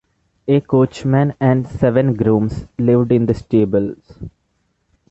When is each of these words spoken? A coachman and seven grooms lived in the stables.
A 0.47 0.59
coachman 0.61 1.35
and 1.39 1.67
seven 1.67 2.15
grooms 2.15 2.65
lived 2.79 3.11
in 3.11 3.27
the 3.27 3.35
stables. 3.35 4.17